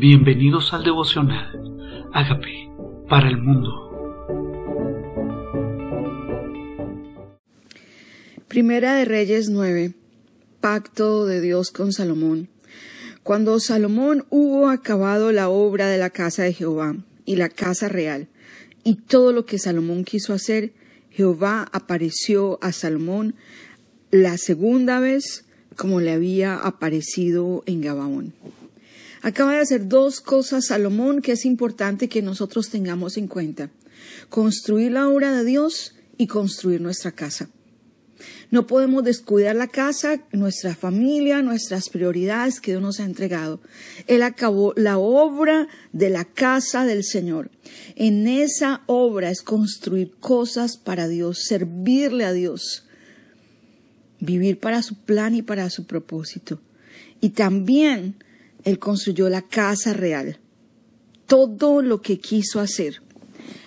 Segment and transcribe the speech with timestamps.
[0.00, 2.08] Bienvenidos al devocional.
[2.14, 2.72] Hágame
[3.06, 3.68] para el mundo.
[8.48, 9.92] Primera de Reyes 9.
[10.62, 12.48] Pacto de Dios con Salomón.
[13.22, 16.96] Cuando Salomón hubo acabado la obra de la casa de Jehová
[17.26, 18.28] y la casa real,
[18.82, 20.72] y todo lo que Salomón quiso hacer,
[21.10, 23.34] Jehová apareció a Salomón
[24.10, 25.44] la segunda vez
[25.76, 28.32] como le había aparecido en Gabaón.
[29.22, 33.70] Acaba de hacer dos cosas Salomón que es importante que nosotros tengamos en cuenta.
[34.28, 37.50] Construir la obra de Dios y construir nuestra casa.
[38.50, 43.60] No podemos descuidar la casa, nuestra familia, nuestras prioridades que Dios nos ha entregado.
[44.06, 47.50] Él acabó la obra de la casa del Señor.
[47.94, 52.84] En esa obra es construir cosas para Dios, servirle a Dios,
[54.18, 56.60] vivir para su plan y para su propósito.
[57.20, 58.16] Y también
[58.64, 60.38] él construyó la casa real,
[61.26, 63.02] todo lo que quiso hacer.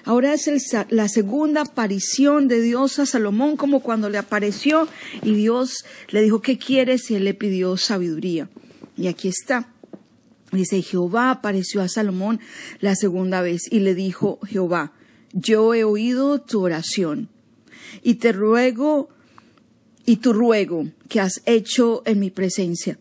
[0.06, 0.50] Ahora es
[0.90, 4.88] la segunda aparición de Dios a Salomón, como cuando le apareció
[5.22, 7.10] y Dios le dijo, ¿qué quieres?
[7.10, 8.50] Y él le pidió sabiduría.
[8.98, 9.70] Y aquí está.
[10.52, 12.42] Dice, Jehová apareció a Salomón
[12.80, 14.92] la segunda vez y le dijo, Jehová,
[15.32, 17.30] yo he oído tu oración
[18.04, 19.10] y te ruego
[20.06, 23.00] y tu ruego que has hecho en mi presencia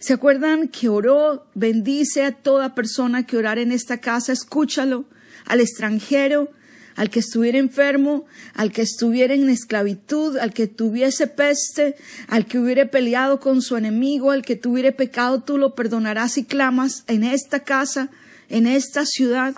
[0.00, 1.46] ¿Se acuerdan que oró?
[1.54, 5.04] Bendice a toda persona que orara en esta casa, escúchalo,
[5.44, 6.48] al extranjero,
[6.96, 11.96] al que estuviera enfermo, al que estuviera en esclavitud, al que tuviese peste,
[12.28, 16.44] al que hubiera peleado con su enemigo, al que tuviera pecado, tú lo perdonarás y
[16.44, 18.10] clamas en esta casa,
[18.48, 19.54] en esta ciudad.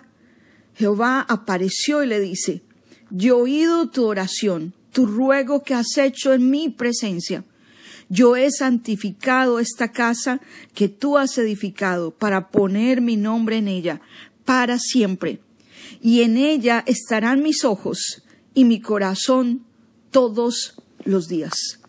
[0.75, 2.63] Jehová apareció y le dice,
[3.11, 7.45] yo he oído tu oración, tu ruego que has hecho en mi presencia.
[8.13, 10.43] Yo he santificado esta casa
[10.75, 14.03] que tú has edificado para poner mi nombre en ella
[14.45, 15.41] para siempre.
[16.03, 18.23] Y en ella estarán mis ojos
[18.53, 19.65] y mi corazón
[20.11, 20.75] todos
[21.07, 21.81] los días.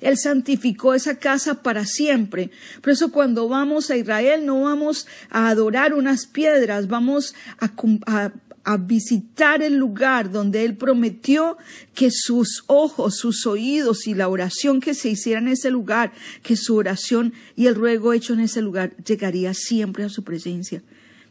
[0.00, 2.50] Él santificó esa casa para siempre.
[2.80, 7.72] Por eso cuando vamos a Israel no vamos a adorar unas piedras, vamos a,
[8.06, 8.32] a,
[8.68, 11.56] a visitar el lugar donde Él prometió
[11.94, 16.12] que sus ojos, sus oídos y la oración que se hiciera en ese lugar,
[16.42, 20.82] que su oración y el ruego hecho en ese lugar llegaría siempre a su presencia,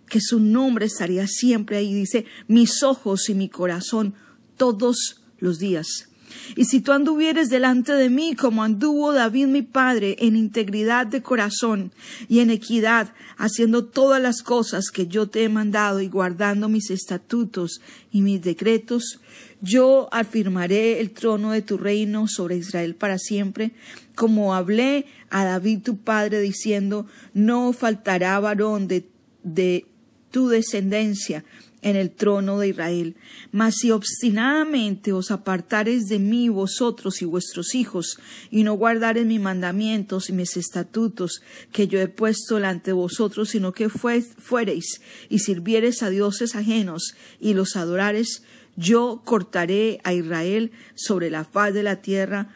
[0.10, 1.94] que su nombre estaría siempre ahí.
[1.94, 4.16] Dice, mis ojos y mi corazón
[4.58, 6.07] todos los días.
[6.56, 11.22] Y si tú anduvieres delante de mí como anduvo David mi padre, en integridad de
[11.22, 11.92] corazón
[12.28, 16.90] y en equidad, haciendo todas las cosas que yo te he mandado y guardando mis
[16.90, 19.20] estatutos y mis decretos,
[19.62, 23.72] yo afirmaré el trono de tu reino sobre Israel para siempre,
[24.16, 29.08] como hablé a David tu padre, diciendo, no faltará varón de,
[29.44, 29.86] de
[30.32, 31.44] tu descendencia
[31.88, 33.16] en el trono de Israel.
[33.54, 38.20] Mas si obstinadamente os apartares de mí vosotros y vuestros hijos,
[38.52, 43.50] y no guardares mis mandamientos y mis estatutos que yo he puesto delante de vosotros,
[43.50, 48.44] sino que fuereis y sirviereis a dioses ajenos y los adorares,
[48.76, 52.50] yo cortaré a Israel sobre la faz de la tierra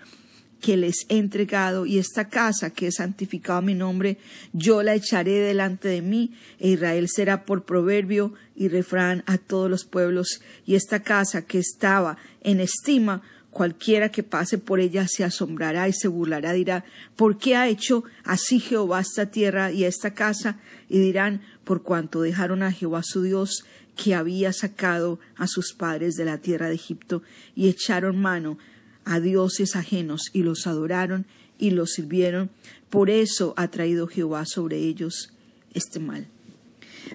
[0.62, 4.18] que les he entregado, y esta casa que he santificado a mi nombre,
[4.54, 9.70] yo la echaré delante de mí, e Israel será por proverbio y refrán a todos
[9.70, 15.26] los pueblos, y esta casa que estaba en estima, cualquiera que pase por ella se
[15.26, 16.86] asombrará y se burlará, dirá,
[17.16, 20.60] ¿por qué ha hecho así Jehová esta tierra y esta casa?
[20.88, 23.66] Y dirán, por cuanto dejaron a Jehová su Dios,
[23.98, 27.24] que había sacado a sus padres de la tierra de Egipto,
[27.56, 28.58] y echaron mano
[29.06, 31.26] a dioses ajenos y los adoraron
[31.58, 32.50] y los sirvieron.
[32.90, 35.34] Por eso ha traído Jehová sobre ellos
[35.74, 36.28] este mal.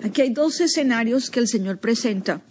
[0.02, 2.42] Aquí hay dos escenarios que el Señor presenta.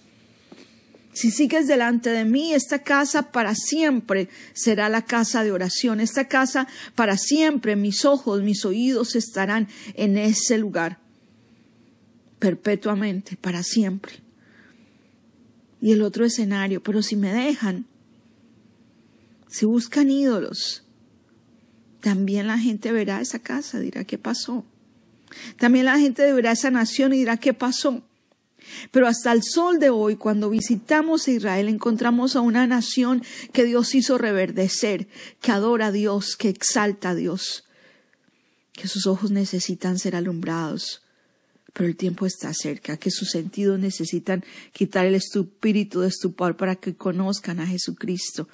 [1.13, 6.02] Si sigues delante de mí, esta casa para siempre será la casa de oración.
[6.02, 10.99] Esta casa para siempre, mis ojos, mis oídos estarán en ese lugar.
[12.40, 14.14] Perpetuamente, para siempre.
[15.81, 17.85] Y el otro escenario, pero si me dejan,
[19.55, 20.84] si buscan ídolos,
[22.02, 24.66] también la gente verá esa casa, dirá qué pasó.
[25.57, 28.03] También la gente verá esa nación y dirá qué pasó.
[28.91, 33.23] Pero hasta el sol de hoy, cuando visitamos Israel, encontramos a una nación
[33.53, 35.07] que Dios hizo reverdecer,
[35.40, 37.63] que adora a Dios, que exalta a Dios,
[38.73, 41.02] que sus ojos necesitan ser alumbrados.
[41.72, 44.43] Pero el tiempo está cerca, que sus sentidos necesitan
[44.73, 48.49] quitar el espíritu de estupor para que conozcan a Jesucristo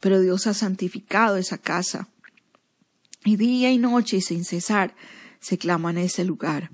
[0.00, 2.08] pero Dios ha santificado esa casa.
[3.24, 4.94] Y día y noche y sin cesar
[5.40, 6.70] se clama en ese lugar.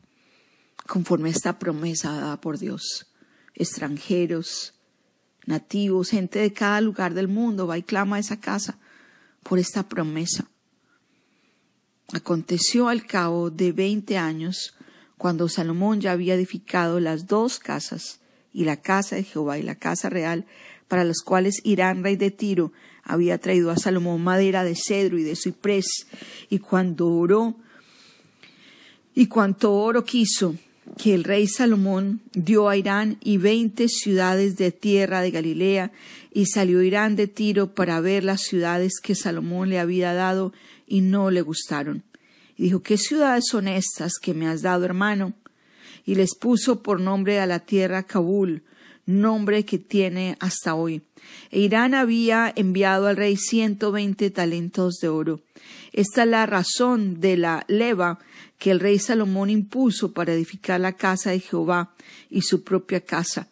[0.86, 3.10] conforme a esta promesa dada por Dios.
[3.54, 4.74] Extranjeros,
[5.46, 8.78] nativos, gente de cada lugar del mundo va y clama a esa casa
[9.42, 10.50] por esta promesa.
[12.12, 14.76] Aconteció al cabo de veinte años,
[15.16, 18.20] cuando Salomón ya había edificado las dos casas,
[18.52, 20.46] y la casa de Jehová y la casa real,
[20.86, 22.72] para las cuales Irán, rey de Tiro,
[23.04, 26.06] había traído a Salomón madera de cedro y de ciprés,
[26.48, 27.56] y cuando oró,
[29.14, 30.56] y cuanto oro quiso,
[30.98, 35.92] que el rey Salomón dio a Irán y veinte ciudades de tierra de Galilea,
[36.32, 40.52] y salió Irán de Tiro para ver las ciudades que Salomón le había dado,
[40.86, 42.02] y no le gustaron.
[42.56, 45.34] Y dijo, ¿qué ciudades son estas que me has dado, hermano?
[46.06, 48.62] Y les puso por nombre a la tierra Kabul,
[49.06, 51.02] nombre que tiene hasta hoy.
[51.50, 55.40] E Irán había enviado al rey ciento veinte talentos de oro.
[55.92, 58.18] Esta es la razón de la leva
[58.58, 61.94] que el rey Salomón impuso para edificar la casa de Jehová
[62.30, 63.48] y su propia casa,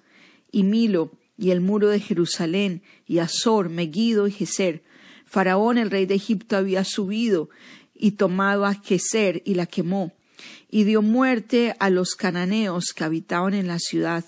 [0.50, 4.82] y Milo, y el muro de Jerusalén, y Azor, Megiddo y Geser.
[5.26, 7.48] Faraón, el rey de Egipto, había subido
[7.94, 10.12] y tomado a Geser y la quemó,
[10.70, 14.24] y dio muerte a los cananeos que habitaban en la ciudad,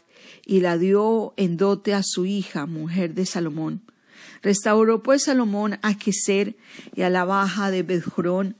[0.46, 3.82] y la dio en dote a su hija, mujer de Salomón.
[4.42, 6.56] Restauró pues Salomón a Geser
[6.94, 8.56] y a la baja de Bethjorón,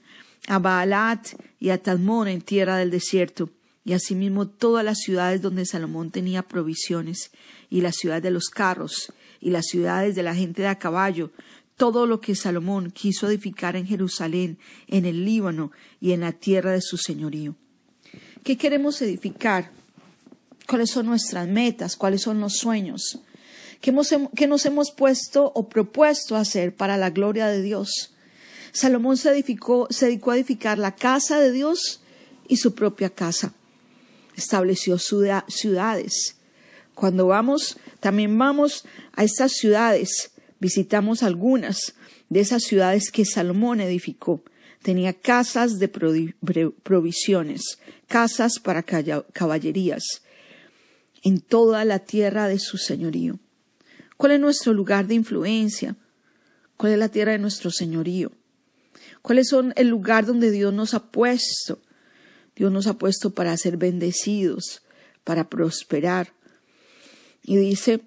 [0.49, 1.29] a Baalat
[1.61, 3.51] y a Talmón en tierra del desierto,
[3.85, 7.31] y asimismo todas las ciudades donde Salomón tenía provisiones,
[7.69, 11.31] y la ciudad de los carros, y las ciudades de la gente de a caballo,
[11.77, 16.73] todo lo que Salomón quiso edificar en Jerusalén, en el Líbano y en la tierra
[16.73, 17.57] de su señorío.
[18.43, 19.71] ¿Qué queremos edificar?
[20.69, 21.97] ¿Cuáles son nuestras metas?
[21.97, 23.21] ¿Cuáles son los sueños?
[23.81, 28.15] ¿Qué, nos hemos puesto o propuesto hacer para la gloria de Dios?
[28.73, 32.01] Salomón se, edificó, se dedicó a edificar la casa de Dios
[32.49, 33.53] y su propia casa.
[34.37, 36.37] Estableció ciudades.
[36.95, 40.31] Cuando vamos, también vamos a estas ciudades
[40.65, 41.95] visitamos algunas
[42.31, 44.43] de esas ciudades que Salomón edificó.
[44.81, 50.23] Tenía casas de provisiones, casas para caballerías,
[51.25, 53.41] en toda la tierra de su señorío.
[54.17, 55.97] ¿Cuál es nuestro lugar de influencia?
[56.77, 58.31] ¿Cuál es la tierra de nuestro señorío?
[59.23, 61.81] ¿Cuál es el lugar donde Dios nos ha puesto?
[62.55, 64.83] Dios nos ha puesto para ser bendecidos,
[65.25, 66.35] para prosperar.
[67.43, 68.03] Y dice,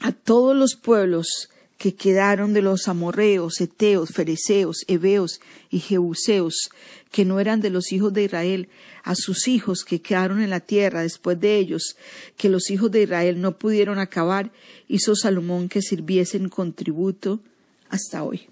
[0.00, 6.70] a todos los pueblos que quedaron de los amorreos, eteos, fereceos, heveos y jebuseos,
[7.10, 8.68] que no eran de los hijos de Israel,
[9.02, 11.96] a sus hijos que quedaron en la tierra después de ellos,
[12.36, 14.52] que los hijos de Israel no pudieron acabar,
[14.88, 17.40] hizo Salomón que sirviesen con tributo
[17.88, 18.48] hasta hoy.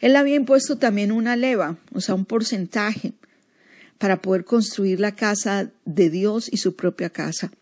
[0.00, 3.12] Él había impuesto también una leva, o sea, un porcentaje,
[3.98, 7.52] para poder construir la casa de Dios y su propia casa.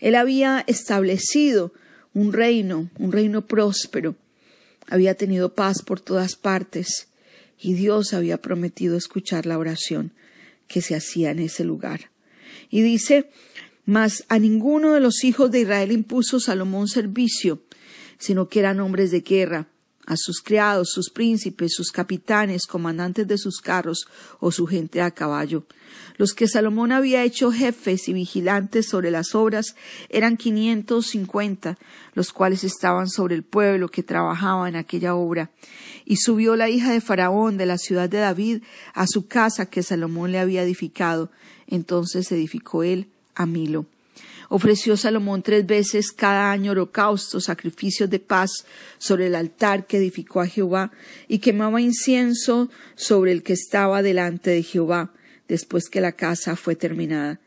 [0.00, 1.72] Él había establecido
[2.14, 4.14] un reino, un reino próspero.
[4.86, 7.07] Había tenido paz por todas partes
[7.60, 10.12] y Dios había prometido escuchar la oración
[10.66, 12.10] que se hacía en ese lugar.
[12.70, 13.30] Y dice,
[13.84, 17.62] mas a ninguno de los hijos de Israel impuso Salomón servicio,
[18.18, 19.68] sino que eran hombres de guerra,
[20.08, 24.08] a sus criados, sus príncipes, sus capitanes, comandantes de sus carros
[24.40, 25.64] o su gente a caballo.
[26.16, 29.76] Los que Salomón había hecho jefes y vigilantes sobre las obras
[30.08, 31.76] eran quinientos cincuenta,
[32.14, 35.50] los cuales estaban sobre el pueblo que trabajaba en aquella obra.
[36.06, 38.62] Y subió la hija de Faraón de la ciudad de David
[38.94, 41.30] a su casa que Salomón le había edificado.
[41.66, 43.84] Entonces edificó él a Milo.
[44.48, 48.64] Ofreció Salomón tres veces cada año holocaustos, sacrificios de paz
[48.98, 50.92] sobre el altar que edificó a Jehová,
[51.28, 55.12] y quemaba incienso sobre el que estaba delante de Jehová,
[55.48, 57.40] después que la casa fue terminada.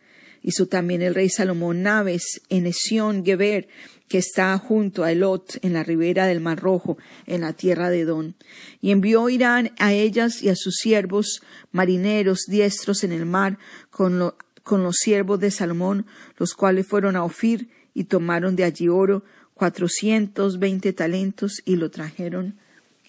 [0.43, 3.67] Hizo también el rey Salomón naves en Esión Geber,
[4.11, 6.97] que está junto a Elot, en la ribera del Mar Rojo,
[7.27, 8.33] en la tierra de Edom.
[8.81, 13.57] Y envió Irán a ellas y a sus siervos marineros diestros en el mar,
[13.89, 16.06] con, lo, con los siervos de Salomón,
[16.38, 21.91] los cuales fueron a Ofir y tomaron de allí oro cuatrocientos veinte talentos y lo
[21.91, 22.56] trajeron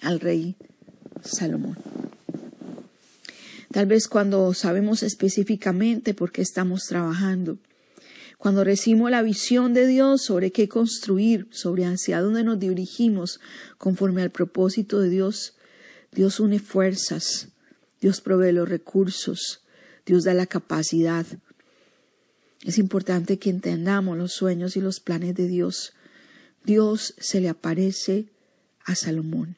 [0.03, 0.55] al rey
[1.23, 1.79] Salomón.
[3.71, 7.57] Tal vez cuando sabemos específicamente por qué estamos trabajando,
[8.37, 13.41] cuando recibimos la visión de Dios sobre qué construir, sobre hacia dónde nos dirigimos
[13.79, 15.55] conforme al propósito de Dios,
[16.11, 17.49] Dios une fuerzas,
[18.01, 19.62] Dios provee los recursos,
[20.07, 21.27] Dios da la capacidad.
[22.65, 25.95] Es importante que entendamos los sueños y los planes de Dios.
[26.65, 28.27] Dios se le aparece
[28.85, 29.57] a Salomón.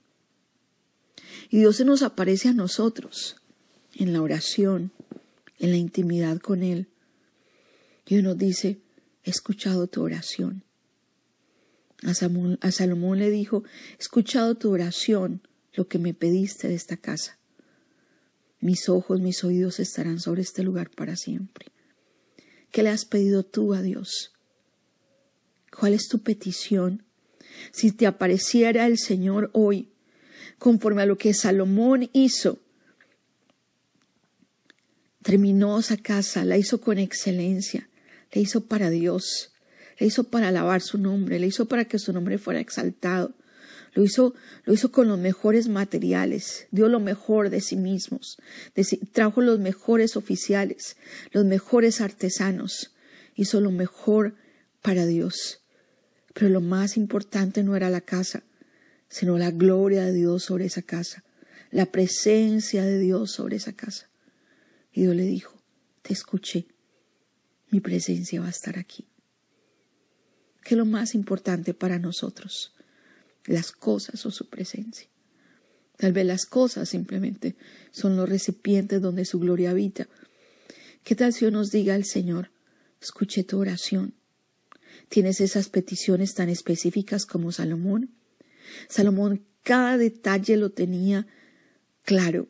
[1.50, 3.36] Y Dios se nos aparece a nosotros
[3.94, 4.92] en la oración,
[5.58, 6.88] en la intimidad con Él,
[8.06, 8.80] Y nos dice,
[9.22, 10.62] he escuchado tu oración.
[12.02, 13.64] A Salomón, le dijo,
[13.98, 15.40] he escuchado tu oración,
[15.72, 17.38] lo que me pediste de esta casa.
[18.64, 21.66] Mis ojos, mis oídos estarán sobre este lugar para siempre.
[22.70, 24.32] ¿Qué le has pedido tú a Dios?
[25.70, 27.04] ¿Cuál es tu petición?
[27.72, 29.90] Si te apareciera el Señor hoy,
[30.58, 32.58] conforme a lo que Salomón hizo,
[35.20, 37.90] terminó esa casa, la hizo con excelencia,
[38.32, 39.52] la hizo para Dios,
[39.98, 43.34] la hizo para alabar su nombre, la hizo para que su nombre fuera exaltado,
[43.94, 44.34] lo hizo,
[44.64, 48.38] lo hizo con los mejores materiales, dio lo mejor de sí mismos,
[49.12, 50.96] trajo los mejores oficiales,
[51.30, 52.92] los mejores artesanos,
[53.36, 54.34] hizo lo mejor
[54.82, 55.60] para Dios.
[56.34, 58.42] Pero lo más importante no era la casa,
[59.08, 61.22] sino la gloria de Dios sobre esa casa,
[61.70, 64.10] la presencia de Dios sobre esa casa.
[64.92, 65.54] Y Dios le dijo,
[66.02, 66.66] te escuché,
[67.70, 69.06] mi presencia va a estar aquí.
[70.64, 72.74] ¿Qué es lo más importante para nosotros?
[73.46, 75.08] Las cosas o su presencia.
[75.96, 77.56] Tal vez las cosas simplemente
[77.90, 80.08] son los recipientes donde su gloria habita.
[81.04, 82.50] ¿Qué tal si nos diga el Señor,
[83.00, 84.14] escuché tu oración?
[85.08, 88.10] ¿Tienes esas peticiones tan específicas como Salomón?
[88.88, 91.26] Salomón cada detalle lo tenía
[92.04, 92.48] claro.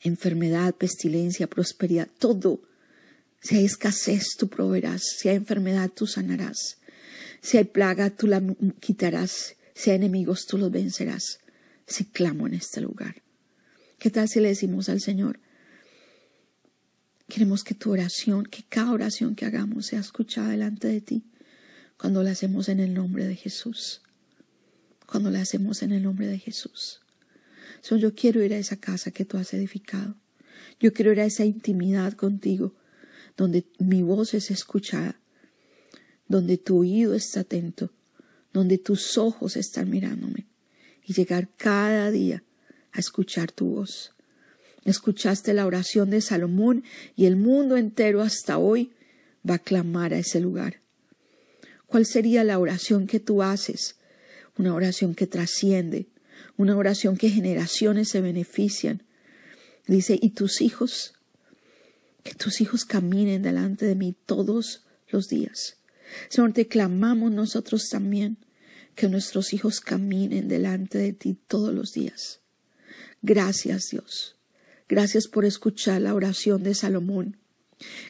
[0.00, 2.62] Enfermedad, pestilencia, prosperidad, todo.
[3.40, 5.02] Si hay escasez, tú proveerás.
[5.18, 6.78] Si hay enfermedad, tú sanarás.
[7.40, 8.42] Si hay plaga, tú la
[8.80, 9.56] quitarás.
[9.74, 11.40] Si enemigos, tú los vencerás.
[11.86, 13.22] Si clamo en este lugar.
[13.98, 15.40] ¿Qué tal si le decimos al Señor?
[17.28, 21.24] Queremos que tu oración, que cada oración que hagamos sea escuchada delante de ti
[21.96, 24.02] cuando la hacemos en el nombre de Jesús
[25.06, 27.00] cuando la hacemos en el nombre de Jesús.
[27.88, 30.16] yo quiero ir a esa casa que tú has edificado.
[30.80, 32.74] Yo quiero ir a esa intimidad contigo,
[33.36, 35.20] donde mi voz es escuchada,
[36.26, 37.92] donde tu oído está atento,
[38.54, 40.46] donde tus ojos están mirándome,
[41.04, 42.42] y llegar cada día
[42.92, 44.12] a escuchar tu voz.
[44.86, 46.84] Escuchaste la oración de Salomón
[47.16, 48.92] y el mundo entero hasta hoy
[49.48, 50.80] va a clamar a ese lugar.
[51.86, 53.96] ¿Cuál sería la oración que tú haces
[54.56, 56.06] una oración que trasciende,
[56.56, 59.02] una oración que generaciones se benefician.
[59.86, 61.14] Dice, y tus hijos,
[62.22, 65.76] que tus hijos caminen delante de mí todos los días.
[66.28, 68.38] Señor, te clamamos nosotros también
[68.94, 72.40] que nuestros hijos caminen delante de ti todos los días.
[73.22, 74.36] Gracias, Dios.
[74.88, 77.38] Gracias por escuchar la oración de Salomón.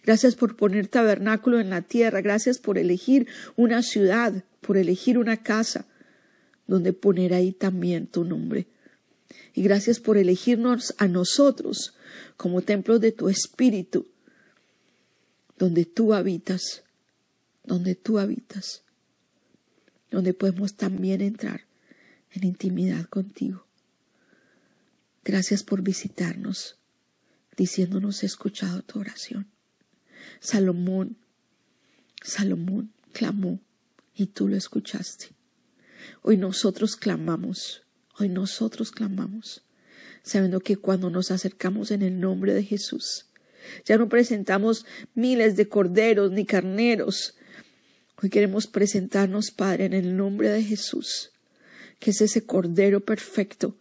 [0.05, 2.21] Gracias por poner tabernáculo en la tierra.
[2.21, 5.87] Gracias por elegir una ciudad, por elegir una casa,
[6.67, 8.67] donde poner ahí también tu nombre.
[9.55, 11.95] Y gracias por elegirnos a nosotros
[12.37, 14.07] como templos de tu espíritu,
[15.59, 16.84] donde tú habitas,
[17.65, 18.83] donde tú habitas,
[20.11, 21.63] donde podemos también entrar
[22.31, 23.67] en intimidad contigo.
[25.25, 26.79] Gracias por visitarnos,
[27.57, 29.51] diciéndonos he escuchado tu oración.
[30.41, 31.17] Salomón,
[32.23, 33.61] Salomón clamó
[34.15, 35.31] y tú lo escuchaste.
[36.23, 37.83] Hoy nosotros clamamos,
[38.19, 39.65] hoy nosotros clamamos,
[40.23, 43.27] sabiendo que cuando nos acercamos en el nombre de Jesús,
[43.85, 47.35] ya no presentamos miles de corderos ni carneros.
[48.25, 51.31] Hoy queremos presentarnos, Padre, en el nombre de Jesús,
[52.01, 53.77] que es ese cordero perfecto,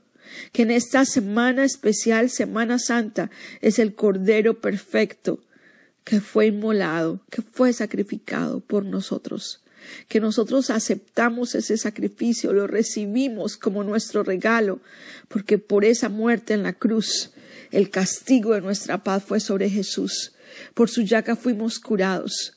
[0.51, 3.31] que en esta semana especial, Semana Santa,
[3.61, 5.39] es el cordero perfecto
[6.03, 9.61] que fue inmolado, que fue sacrificado por nosotros
[10.07, 14.79] que nosotros aceptamos ese sacrificio, lo recibimos como nuestro regalo,
[15.27, 17.31] porque por esa muerte en la cruz
[17.71, 20.31] el castigo de nuestra paz fue sobre Jesús.
[20.73, 22.52] Por su llaga fuimos curados.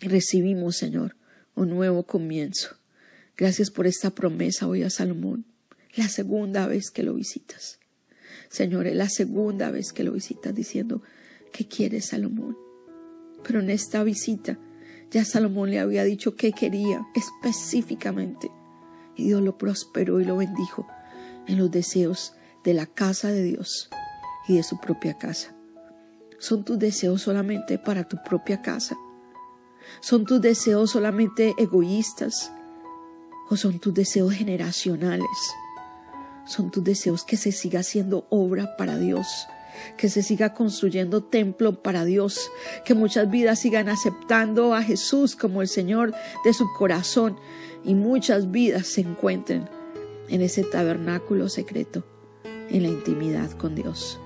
[0.00, 1.16] Recibimos, Señor,
[1.54, 2.76] un nuevo comienzo.
[3.34, 5.46] Gracias por esta promesa hoy a Salomón.
[5.94, 7.78] La segunda vez que lo visitas.
[8.50, 11.02] Señor, es la segunda vez que lo visitas diciendo,
[11.50, 12.58] ¿qué quiere Salomón?
[13.42, 14.58] Pero en esta visita
[15.10, 18.50] ya Salomón le había dicho qué quería específicamente.
[19.16, 20.86] Y Dios lo prosperó y lo bendijo
[21.46, 22.34] en los deseos
[22.64, 23.88] de la casa de Dios
[24.46, 25.56] y de su propia casa.
[26.38, 28.98] ¿Son tus deseos solamente para tu propia casa?
[30.00, 32.52] ¿Son tus deseos solamente egoístas?
[33.48, 35.26] ¿O son tus deseos generacionales?
[36.46, 39.46] ¿Son tus deseos que se siga haciendo obra para Dios?
[39.96, 42.50] que se siga construyendo templo para Dios,
[42.84, 46.14] que muchas vidas sigan aceptando a Jesús como el Señor
[46.44, 47.36] de su corazón
[47.84, 49.68] y muchas vidas se encuentren
[50.28, 52.04] en ese tabernáculo secreto,
[52.70, 54.18] en la intimidad con Dios.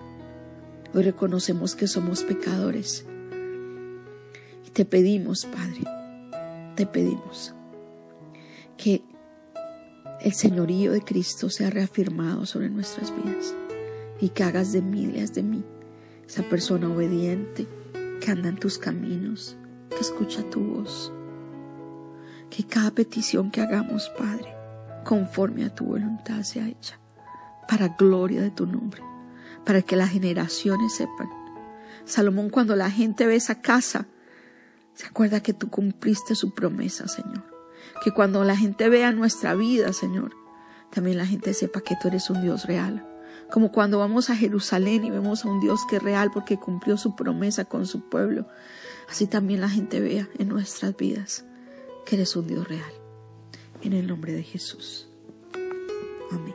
[0.94, 3.06] Hoy reconocemos que somos pecadores
[4.72, 5.82] te pedimos, Padre,
[6.76, 7.54] te pedimos
[8.76, 9.02] que
[10.20, 13.54] el señorío de Cristo sea reafirmado sobre nuestras vidas
[14.20, 15.64] y que hagas de mí, de mí,
[16.26, 17.66] esa persona obediente
[18.20, 19.56] que anda en tus caminos,
[19.88, 21.12] que escucha tu voz.
[22.50, 24.54] Que cada petición que hagamos, Padre,
[25.04, 26.98] conforme a tu voluntad sea hecha,
[27.68, 29.02] para gloria de tu nombre,
[29.64, 31.28] para que las generaciones sepan.
[32.04, 34.06] Salomón, cuando la gente ve esa casa,
[34.94, 37.44] se acuerda que tú cumpliste su promesa, Señor.
[38.04, 40.32] Que cuando la gente vea nuestra vida, Señor,
[40.90, 43.06] también la gente sepa que tú eres un Dios real.
[43.50, 46.96] Como cuando vamos a Jerusalén y vemos a un Dios que es real porque cumplió
[46.96, 48.46] su promesa con su pueblo.
[49.08, 51.44] Así también la gente vea en nuestras vidas
[52.06, 52.92] que eres un Dios real.
[53.82, 55.08] En el nombre de Jesús.
[56.30, 56.54] Amén.